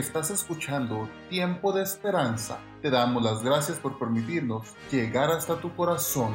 [0.00, 2.58] estás escuchando Tiempo de Esperanza.
[2.82, 6.32] Te damos las gracias por permitirnos llegar hasta tu corazón.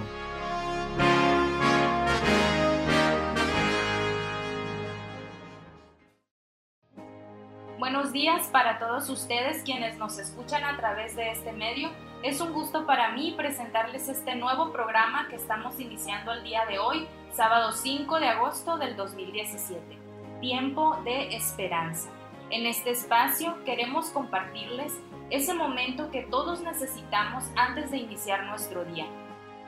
[7.80, 11.90] Buenos días para todos ustedes quienes nos escuchan a través de este medio.
[12.24, 16.80] Es un gusto para mí presentarles este nuevo programa que estamos iniciando el día de
[16.80, 19.82] hoy, sábado 5 de agosto del 2017.
[20.40, 22.10] Tiempo de Esperanza.
[22.56, 24.94] En este espacio queremos compartirles
[25.30, 29.06] ese momento que todos necesitamos antes de iniciar nuestro día.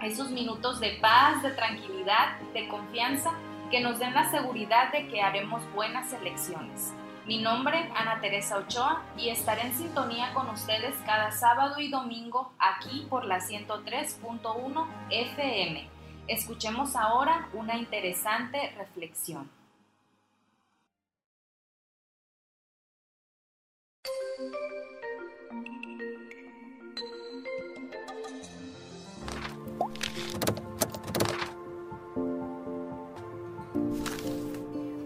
[0.02, 3.34] Esos minutos de paz, de tranquilidad, de confianza
[3.70, 6.94] que nos den la seguridad de que haremos buenas elecciones.
[7.26, 12.54] Mi nombre, Ana Teresa Ochoa, y estaré en sintonía con ustedes cada sábado y domingo
[12.58, 15.90] aquí por la 103.1 FM.
[16.30, 19.57] Escuchemos ahora una interesante reflexión.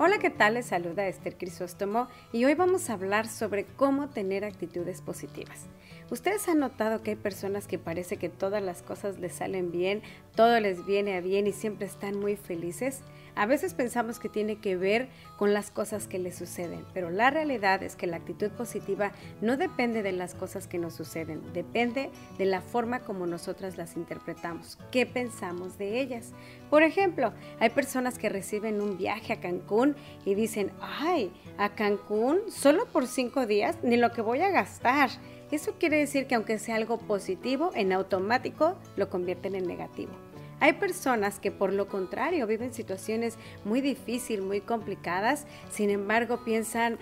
[0.04, 0.56] Hola, ¿qué tal?
[0.56, 5.68] Les saluda Esther Crisóstomo y hoy vamos a hablar sobre cómo tener actitudes positivas.
[6.10, 10.02] Ustedes han notado que hay personas que parece que todas las cosas les salen bien,
[10.36, 13.02] todo les viene a bien y siempre están muy felices.
[13.36, 17.30] A veces pensamos que tiene que ver con las cosas que les suceden, pero la
[17.30, 22.10] realidad es que la actitud positiva no depende de las cosas que nos suceden, depende
[22.38, 26.32] de la forma como nosotras las interpretamos, qué pensamos de ellas.
[26.70, 29.96] Por ejemplo, hay personas que reciben un viaje a Cancún
[30.26, 35.10] y dicen, ay, a Cancún solo por cinco días, ni lo que voy a gastar.
[35.52, 40.31] Eso quiere decir que aunque sea algo positivo, en automático lo convierten en negativo.
[40.62, 47.00] Hay personas que por lo contrario viven situaciones muy difíciles, muy complicadas, sin embargo piensan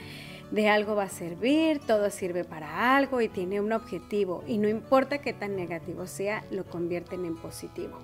[0.49, 4.69] de algo va a servir, todo sirve para algo y tiene un objetivo y no
[4.69, 7.99] importa qué tan negativo sea, lo convierten en positivo.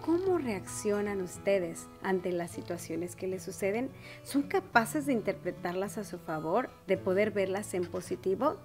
[0.00, 3.90] ¿Cómo reaccionan ustedes ante las situaciones que les suceden?
[4.22, 8.58] ¿Son capaces de interpretarlas a su favor, de poder verlas en positivo?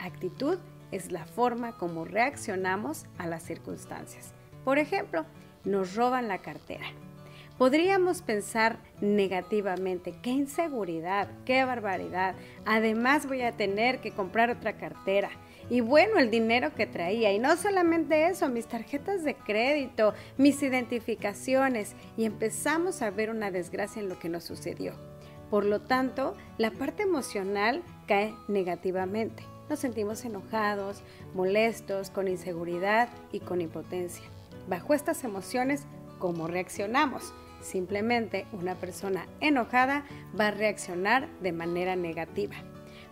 [0.00, 0.58] Actitud
[0.90, 4.32] es la forma como reaccionamos a las circunstancias.
[4.64, 5.24] Por ejemplo,
[5.66, 6.86] nos roban la cartera.
[7.58, 12.34] Podríamos pensar negativamente, qué inseguridad, qué barbaridad.
[12.66, 15.30] Además voy a tener que comprar otra cartera.
[15.70, 17.32] Y bueno, el dinero que traía.
[17.32, 21.96] Y no solamente eso, mis tarjetas de crédito, mis identificaciones.
[22.18, 24.92] Y empezamos a ver una desgracia en lo que nos sucedió.
[25.50, 29.44] Por lo tanto, la parte emocional cae negativamente.
[29.70, 31.02] Nos sentimos enojados,
[31.34, 34.35] molestos, con inseguridad y con impotencia.
[34.68, 35.86] Bajo estas emociones,
[36.18, 37.32] ¿cómo reaccionamos?
[37.60, 40.04] Simplemente una persona enojada
[40.38, 42.56] va a reaccionar de manera negativa.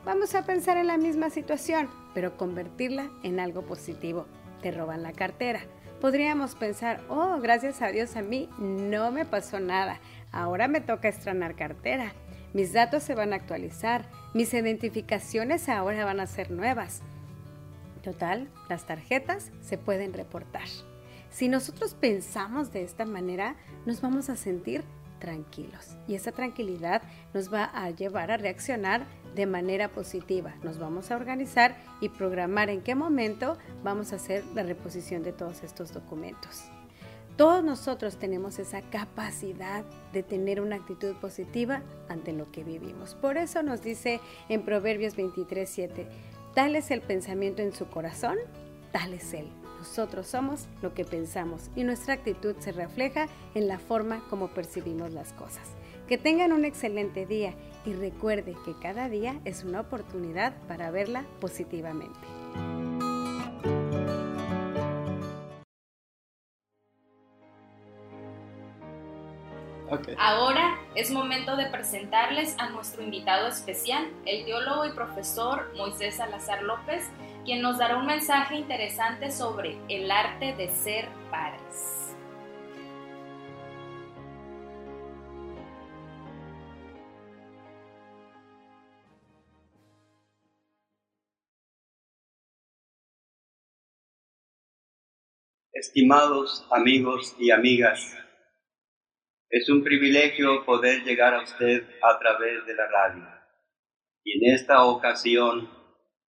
[0.04, 4.26] Vamos a pensar en la misma situación, pero convertirla en algo positivo.
[4.62, 5.60] Te roban la cartera.
[6.00, 10.00] Podríamos pensar, oh, gracias a Dios a mí no me pasó nada.
[10.32, 12.12] Ahora me toca estrenar cartera.
[12.52, 14.04] Mis datos se van a actualizar.
[14.34, 17.02] Mis identificaciones ahora van a ser nuevas.
[18.02, 20.68] Total, las tarjetas se pueden reportar.
[21.34, 23.56] Si nosotros pensamos de esta manera,
[23.86, 24.84] nos vamos a sentir
[25.18, 27.02] tranquilos y esa tranquilidad
[27.32, 30.54] nos va a llevar a reaccionar de manera positiva.
[30.62, 35.32] Nos vamos a organizar y programar en qué momento vamos a hacer la reposición de
[35.32, 36.66] todos estos documentos.
[37.36, 43.16] Todos nosotros tenemos esa capacidad de tener una actitud positiva ante lo que vivimos.
[43.16, 46.06] Por eso nos dice en Proverbios 23:7,
[46.54, 48.36] tal es el pensamiento en su corazón,
[48.92, 49.48] tal es él.
[49.84, 55.12] Nosotros somos lo que pensamos y nuestra actitud se refleja en la forma como percibimos
[55.12, 55.74] las cosas.
[56.08, 57.52] Que tengan un excelente día
[57.84, 62.18] y recuerde que cada día es una oportunidad para verla positivamente.
[70.18, 76.62] Ahora es momento de presentarles a nuestro invitado especial, el teólogo y profesor Moisés Salazar
[76.62, 77.04] López,
[77.44, 82.16] quien nos dará un mensaje interesante sobre el arte de ser padres.
[95.72, 98.16] Estimados amigos y amigas,
[99.50, 103.28] es un privilegio poder llegar a usted a través de la radio.
[104.24, 105.83] Y en esta ocasión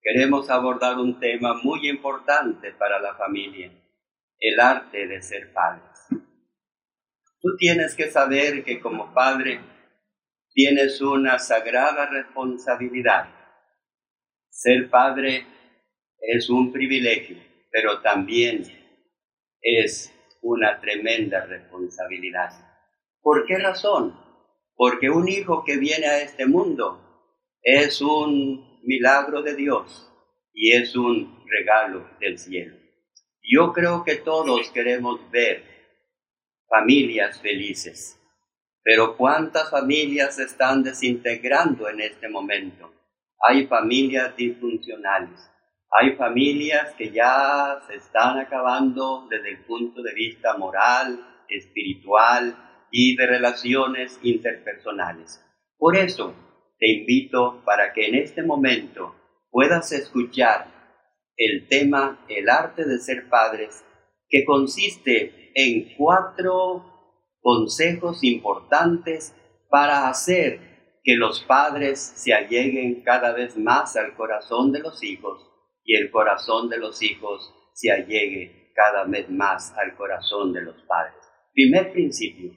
[0.06, 3.72] queremos abordar un tema muy importante para la familia,
[4.38, 6.06] el arte de ser padres.
[7.40, 9.60] Tú tienes que saber que como padre
[10.52, 13.34] tienes una sagrada responsabilidad.
[14.48, 15.44] Ser padre
[16.20, 17.38] es un privilegio,
[17.72, 18.62] pero también
[19.60, 22.50] es una tremenda responsabilidad.
[23.20, 24.16] ¿Por qué razón?
[24.76, 27.02] Porque un hijo que viene a este mundo
[27.60, 30.10] es un milagro de Dios
[30.54, 32.76] y es un regalo del cielo.
[33.42, 35.62] Yo creo que todos queremos ver
[36.68, 38.18] familias felices,
[38.82, 42.92] pero ¿cuántas familias se están desintegrando en este momento?
[43.48, 45.50] Hay familias disfuncionales,
[45.90, 52.56] hay familias que ya se están acabando desde el punto de vista moral, espiritual
[52.90, 55.44] y de relaciones interpersonales.
[55.78, 56.34] Por eso
[56.78, 59.14] te invito para que en este momento
[59.50, 60.74] puedas escuchar
[61.36, 63.84] el tema El arte de ser padres,
[64.28, 66.84] que consiste en cuatro
[67.40, 69.34] consejos importantes
[69.70, 75.46] para hacer que los padres se alleguen cada vez más al corazón de los hijos
[75.84, 80.82] y el corazón de los hijos se allegue cada vez más al corazón de los
[80.82, 81.14] padres.
[81.54, 82.52] Primer principio,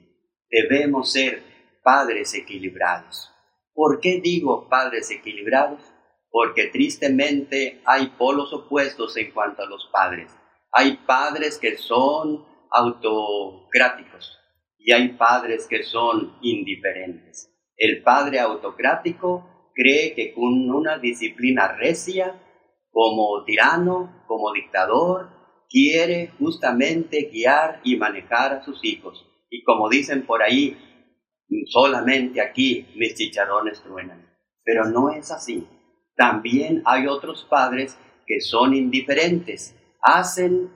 [0.50, 1.42] debemos ser
[1.82, 3.30] padres equilibrados.
[3.74, 5.80] ¿Por qué digo padres equilibrados?
[6.30, 10.32] Porque tristemente hay polos opuestos en cuanto a los padres.
[10.72, 14.38] Hay padres que son autocráticos
[14.78, 17.52] y hay padres que son indiferentes.
[17.76, 22.40] El padre autocrático cree que con una disciplina recia
[22.90, 25.30] como tirano, como dictador,
[25.68, 29.26] quiere justamente guiar y manejar a sus hijos.
[29.48, 30.76] Y como dicen por ahí,
[31.66, 34.26] solamente aquí mis chicharrones truenan.
[34.64, 35.66] Pero no es así.
[36.16, 40.70] También hay otros padres que son indiferentes, hacen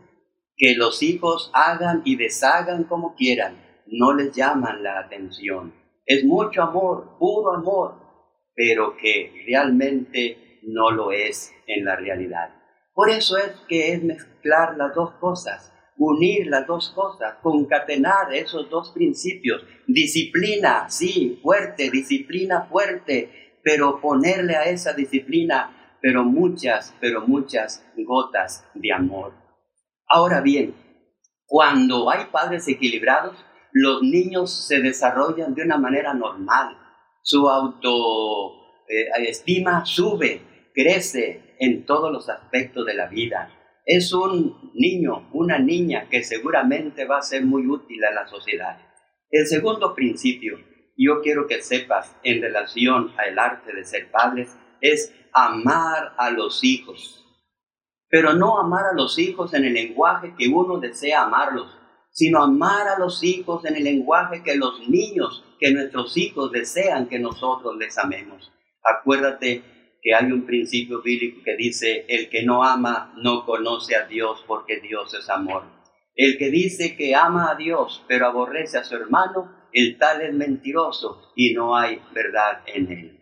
[0.56, 3.56] que los hijos hagan y deshagan como quieran,
[3.86, 5.74] no les llaman la atención.
[6.06, 7.96] Es mucho amor, puro amor,
[8.54, 12.54] pero que realmente no lo es en la realidad.
[12.94, 18.70] Por eso es que es mezclar las dos cosas, unir las dos cosas, concatenar esos
[18.70, 19.62] dos principios.
[19.86, 28.68] Disciplina, sí, fuerte, disciplina fuerte, pero ponerle a esa disciplina, pero muchas, pero muchas gotas
[28.74, 29.34] de amor.
[30.08, 30.74] Ahora bien,
[31.46, 33.36] cuando hay padres equilibrados,
[33.72, 36.76] los niños se desarrollan de una manera normal.
[37.22, 40.42] Su autoestima eh, sube,
[40.74, 43.63] crece en todos los aspectos de la vida.
[43.84, 48.78] Es un niño, una niña que seguramente va a ser muy útil a la sociedad.
[49.30, 50.58] El segundo principio,
[50.96, 56.64] yo quiero que sepas en relación al arte de ser padres, es amar a los
[56.64, 57.20] hijos.
[58.08, 61.78] Pero no amar a los hijos en el lenguaje que uno desea amarlos,
[62.10, 67.08] sino amar a los hijos en el lenguaje que los niños, que nuestros hijos desean
[67.08, 68.50] que nosotros les amemos.
[68.82, 69.73] Acuérdate
[70.04, 74.44] que hay un principio bíblico que dice, el que no ama no conoce a Dios
[74.46, 75.64] porque Dios es amor.
[76.14, 80.34] El que dice que ama a Dios pero aborrece a su hermano, el tal es
[80.34, 83.20] mentiroso y no hay verdad en él.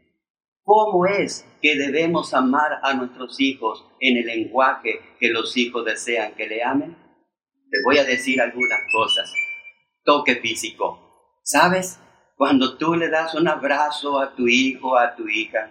[0.64, 6.34] ¿Cómo es que debemos amar a nuestros hijos en el lenguaje que los hijos desean
[6.34, 6.96] que le amen?
[7.70, 9.32] Te voy a decir algunas cosas.
[10.04, 11.38] Toque físico.
[11.44, 12.00] ¿Sabes?
[12.36, 15.70] Cuando tú le das un abrazo a tu hijo, a tu hija,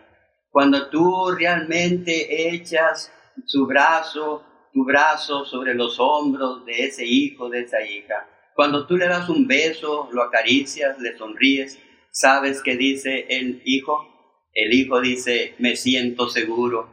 [0.51, 3.11] cuando tú realmente echas
[3.45, 4.43] su brazo,
[4.73, 9.29] tu brazo sobre los hombros de ese hijo, de esa hija, cuando tú le das
[9.29, 11.79] un beso, lo acaricias, le sonríes,
[12.11, 14.07] ¿sabes qué dice el hijo?
[14.53, 16.89] El hijo dice, me siento seguro,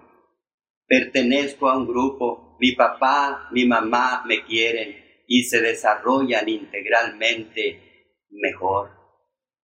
[0.87, 8.91] pertenezco a un grupo, mi papá, mi mamá me quieren y se desarrollan integralmente mejor.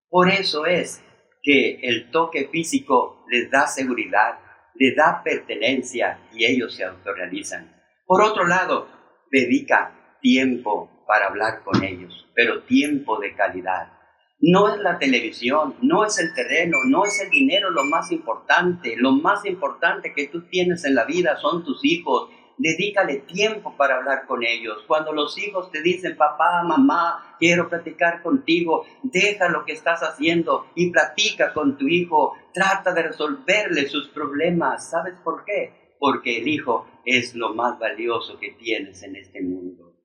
[0.08, 1.02] Por eso es
[1.44, 4.38] que el toque físico les da seguridad,
[4.74, 7.70] les da pertenencia y ellos se autorrealizan.
[8.06, 8.88] Por otro lado,
[9.30, 13.92] dedica tiempo para hablar con ellos, pero tiempo de calidad.
[14.40, 18.94] No es la televisión, no es el terreno, no es el dinero lo más importante.
[18.96, 23.96] Lo más importante que tú tienes en la vida son tus hijos dedícale tiempo para
[23.96, 24.84] hablar con ellos.
[24.87, 30.66] Cuando los hijos te dicen, papá, mamá, quiero platicar contigo, deja lo que estás haciendo
[30.75, 34.90] y platica con tu hijo, trata de resolverle sus problemas.
[34.90, 35.96] ¿Sabes por qué?
[35.99, 39.96] Porque el hijo es lo más valioso que tienes en este mundo.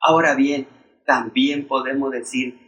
[0.00, 0.68] Ahora bien,
[1.04, 2.58] también podemos decir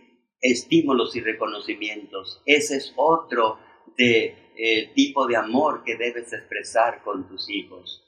[0.41, 2.43] estímulos y reconocimientos.
[2.47, 3.59] Ese es otro
[3.97, 8.08] de, eh, tipo de amor que debes expresar con tus hijos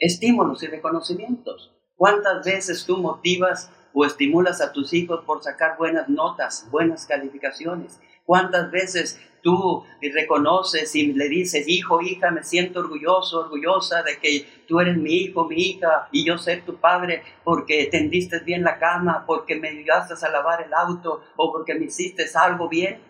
[0.00, 1.70] estímulos y reconocimientos.
[1.94, 8.00] ¿Cuántas veces tú motivas o estimulas a tus hijos por sacar buenas notas, buenas calificaciones?
[8.24, 14.46] ¿Cuántas veces tú reconoces y le dices, hijo, hija, me siento orgulloso, orgullosa de que
[14.66, 18.78] tú eres mi hijo, mi hija, y yo ser tu padre porque tendiste bien la
[18.78, 23.09] cama, porque me ayudaste a lavar el auto o porque me hiciste algo bien.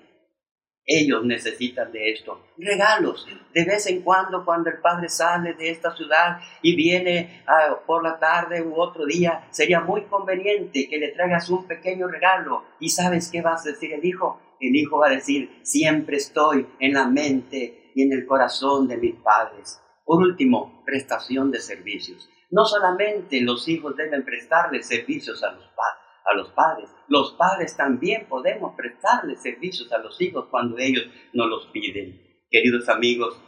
[0.92, 2.46] Ellos necesitan de esto.
[2.58, 3.24] Regalos.
[3.54, 8.02] De vez en cuando, cuando el padre sale de esta ciudad y viene ah, por
[8.02, 12.64] la tarde u otro día, sería muy conveniente que le traigas un pequeño regalo.
[12.80, 14.40] ¿Y sabes qué vas a decir el hijo?
[14.58, 18.96] El hijo va a decir, siempre estoy en la mente y en el corazón de
[18.96, 19.80] mis padres.
[20.04, 22.28] Por último, prestación de servicios.
[22.50, 26.90] No solamente los hijos deben prestarle servicios a los padres, a los padres.
[27.08, 32.20] Los padres también podemos prestarle servicios a los hijos cuando ellos nos los piden.
[32.50, 33.40] Queridos amigos,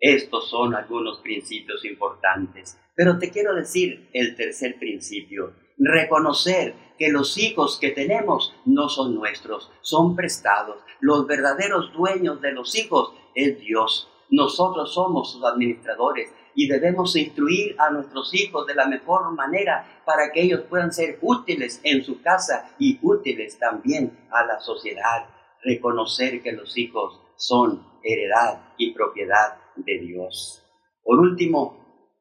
[0.00, 2.80] estos son algunos principios importantes.
[2.96, 9.14] Pero te quiero decir el tercer principio, reconocer que los hijos que tenemos no son
[9.14, 10.82] nuestros, son prestados.
[11.00, 14.08] Los verdaderos dueños de los hijos es Dios.
[14.30, 20.30] Nosotros somos sus administradores y debemos instruir a nuestros hijos de la mejor manera para
[20.30, 25.30] que ellos puedan ser útiles en su casa y útiles también a la sociedad.
[25.62, 30.62] Reconocer que los hijos son heredad y propiedad de Dios.
[31.02, 32.12] Por último,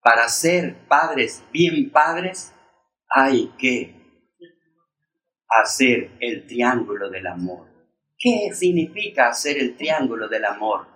[0.00, 2.54] para ser padres bien padres,
[3.06, 4.32] hay que
[5.46, 7.66] hacer el triángulo del amor.
[8.16, 10.86] ¿Qué significa hacer el triángulo del amor?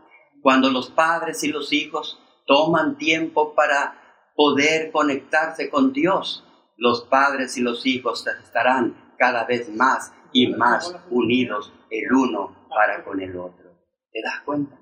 [0.41, 6.45] Cuando los padres y los hijos toman tiempo para poder conectarse con Dios,
[6.77, 13.03] los padres y los hijos estarán cada vez más y más unidos el uno para
[13.03, 13.73] con el otro.
[14.13, 14.79] ¿Te das cuenta?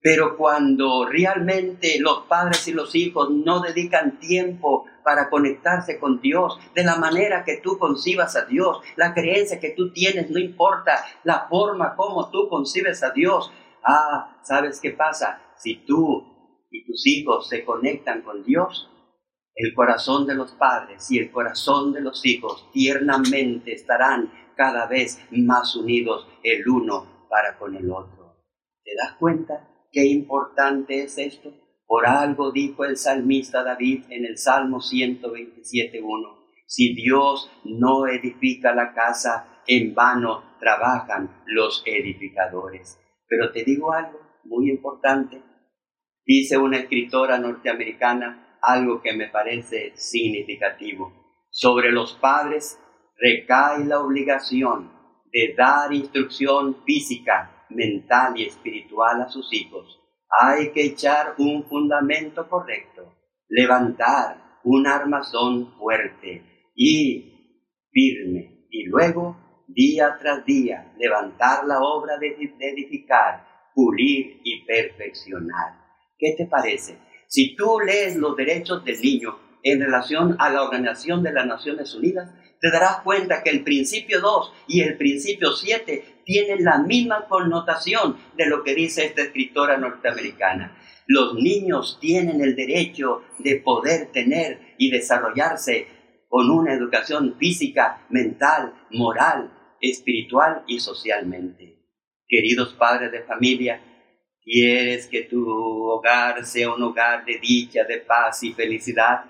[0.00, 6.58] Pero cuando realmente los padres y los hijos no dedican tiempo para conectarse con Dios
[6.74, 11.04] de la manera que tú concibas a Dios, la creencia que tú tienes, no importa
[11.24, 13.50] la forma como tú concibes a Dios.
[13.82, 15.40] Ah, ¿sabes qué pasa?
[15.56, 16.33] Si tú
[16.74, 18.90] y tus hijos se conectan con Dios,
[19.54, 25.24] el corazón de los padres y el corazón de los hijos tiernamente estarán cada vez
[25.30, 28.42] más unidos el uno para con el otro.
[28.82, 31.52] ¿Te das cuenta qué importante es esto?
[31.86, 38.92] Por algo dijo el salmista David en el Salmo 127.1, si Dios no edifica la
[38.94, 42.98] casa, en vano trabajan los edificadores.
[43.28, 45.40] Pero te digo algo muy importante,
[46.26, 51.12] Dice una escritora norteamericana algo que me parece significativo.
[51.50, 52.80] Sobre los padres
[53.18, 54.90] recae la obligación
[55.30, 60.00] de dar instrucción física, mental y espiritual a sus hijos.
[60.40, 63.14] Hay que echar un fundamento correcto,
[63.48, 72.34] levantar un armazón fuerte y firme, y luego, día tras día, levantar la obra de
[72.58, 75.83] edificar, pulir y perfeccionar.
[76.24, 76.96] ¿Qué te parece?
[77.26, 81.94] Si tú lees los derechos del niño en relación a la Organización de las Naciones
[81.94, 87.26] Unidas, te darás cuenta que el principio 2 y el principio 7 tienen la misma
[87.28, 90.78] connotación de lo que dice esta escritora norteamericana.
[91.06, 95.88] Los niños tienen el derecho de poder tener y desarrollarse
[96.30, 101.82] con una educación física, mental, moral, espiritual y socialmente.
[102.26, 103.93] Queridos padres de familia,
[104.44, 109.24] ¿Quieres que tu hogar sea un hogar de dicha, de paz y felicidad?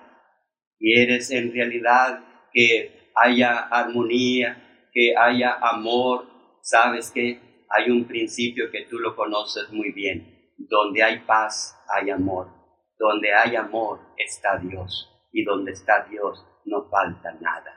[0.77, 2.19] ¿Quieres en realidad
[2.51, 6.27] que haya armonía, que haya amor?
[6.61, 10.51] Sabes que hay un principio que tú lo conoces muy bien.
[10.57, 12.49] Donde hay paz, hay amor.
[12.99, 15.09] Donde hay amor está Dios.
[15.31, 17.71] Y donde está Dios no falta nada.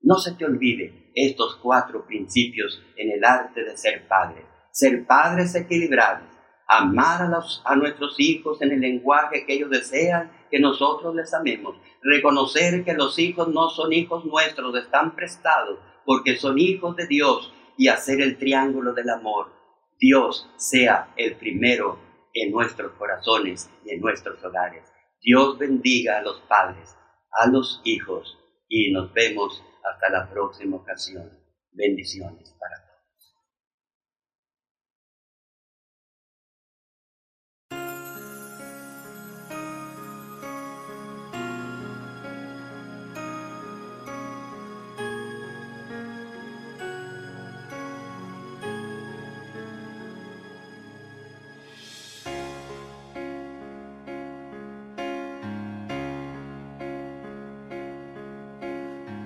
[0.00, 4.44] No se te olvide estos cuatro principios en el arte de ser padre.
[4.72, 6.39] Ser padres equilibrados
[6.70, 11.34] amar a, los, a nuestros hijos en el lenguaje que ellos desean que nosotros les
[11.34, 17.08] amemos, reconocer que los hijos no son hijos nuestros, están prestados porque son hijos de
[17.08, 19.52] Dios y hacer el triángulo del amor.
[19.98, 21.98] Dios sea el primero
[22.32, 24.84] en nuestros corazones y en nuestros hogares.
[25.20, 26.96] Dios bendiga a los padres,
[27.32, 31.30] a los hijos y nos vemos hasta la próxima ocasión.
[31.72, 32.89] Bendiciones para todos.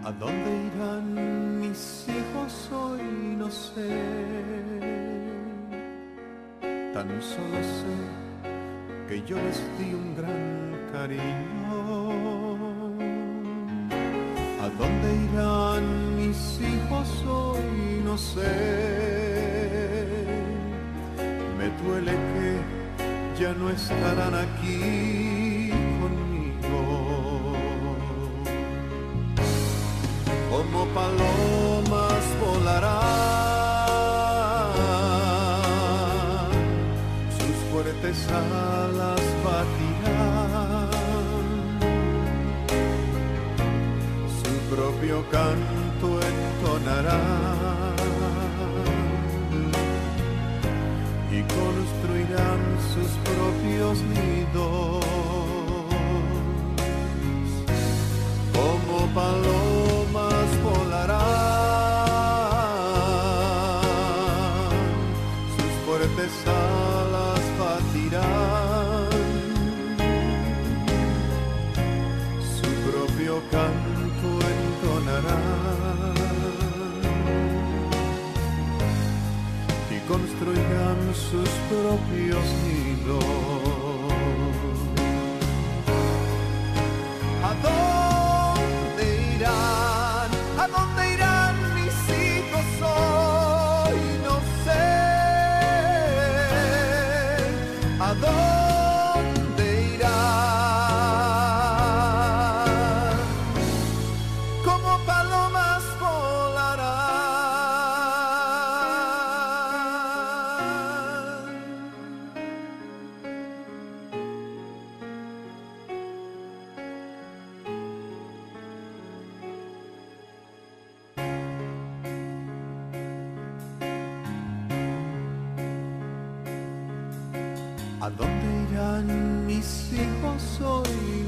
[0.04, 3.00] ¿A dónde irán mis hijos hoy?
[3.38, 3.88] No sé.
[6.92, 7.96] Tan solo sé
[9.08, 11.72] que yo les di un gran cariño.
[14.60, 18.02] ¿A dónde irán mis hijos hoy?
[18.04, 18.52] No sé.
[21.56, 25.53] Me duele que ya no estarán aquí
[30.54, 32.94] Como palomas volarán.
[37.72, 40.90] Fuertes alas batirán,
[44.38, 47.96] su propio canto entonarán.
[51.32, 52.60] Y construirán
[52.92, 55.04] sus propios nidos.
[58.54, 59.63] Como palomas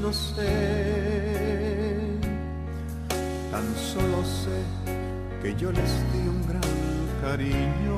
[0.07, 0.53] No sé.
[3.51, 4.57] Tan solo sé
[5.41, 6.77] que yo les di un gran
[7.23, 7.97] cariño.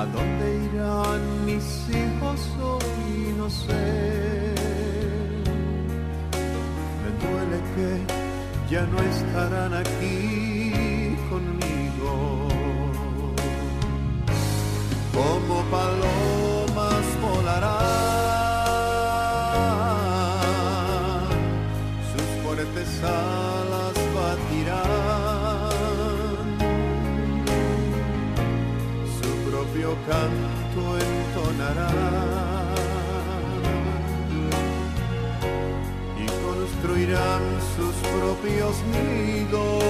[0.00, 1.66] ¿A dónde irán mis
[1.98, 3.34] hijos hoy?
[3.36, 4.54] No sé.
[7.02, 7.90] Me duele que
[8.74, 12.48] ya no estarán aquí conmigo
[15.12, 16.19] como palomas
[37.76, 39.82] sus propios nidos.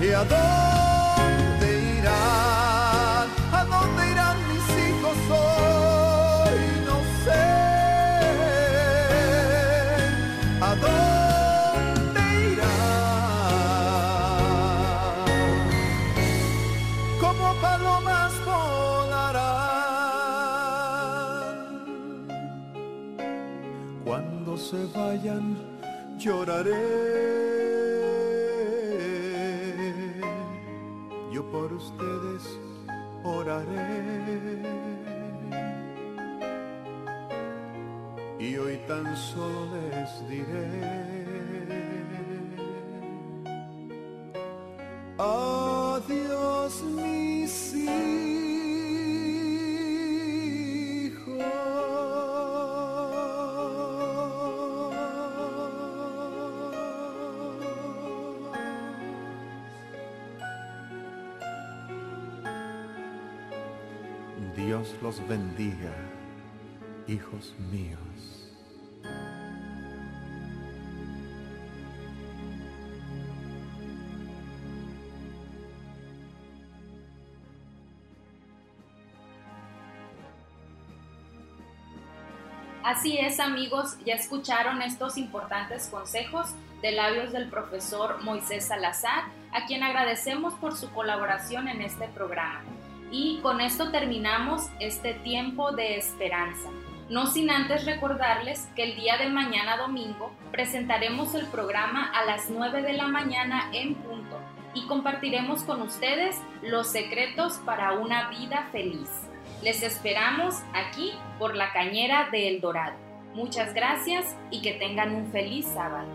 [0.00, 0.12] ¿Y
[31.32, 32.58] Yo por ustedes
[33.22, 34.62] oraré.
[38.40, 41.46] Y hoy tan solo les diré.
[45.18, 48.37] Adiós mis hijos.
[65.28, 65.92] Bendiga,
[67.06, 67.98] hijos míos.
[82.82, 89.66] Así es amigos, ya escucharon estos importantes consejos de labios del profesor Moisés Salazar, a
[89.66, 92.77] quien agradecemos por su colaboración en este programa.
[93.10, 96.68] Y con esto terminamos este tiempo de esperanza.
[97.08, 102.50] No sin antes recordarles que el día de mañana domingo presentaremos el programa a las
[102.50, 104.38] 9 de la mañana en punto
[104.74, 109.08] y compartiremos con ustedes los secretos para una vida feliz.
[109.62, 112.96] Les esperamos aquí por la cañera de El Dorado.
[113.32, 116.08] Muchas gracias y que tengan un feliz sábado.